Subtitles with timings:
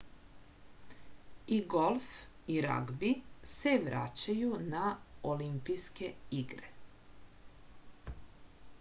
[1.45, 2.07] i golf
[2.47, 3.11] i ragbi
[3.53, 4.87] se vraćaju na
[5.35, 6.73] olimpijske igre